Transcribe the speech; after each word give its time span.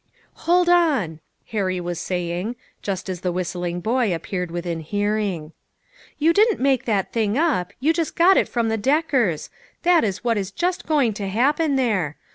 "Hold 0.49 0.67
on," 0.67 1.19
Harry 1.49 1.79
was 1.79 1.99
saying, 1.99 2.55
just 2.81 3.07
as 3.07 3.21
the 3.21 3.31
whistling 3.31 3.81
boy 3.81 4.15
appeared 4.15 4.49
within 4.49 4.79
hearing." 4.79 5.51
You 6.17 6.33
didn't 6.33 6.59
make 6.59 6.85
that 6.85 7.13
thing 7.13 7.37
up; 7.37 7.71
you 7.79 7.93
got 7.93 8.35
it 8.35 8.49
from 8.49 8.69
the 8.69 8.77
Deckers; 8.77 9.51
that 9.83 10.03
is 10.03 10.23
what 10.23 10.39
is 10.39 10.49
just 10.49 10.87
going 10.87 11.13
to 11.13 11.27
happen 11.27 11.75
there. 11.75 12.17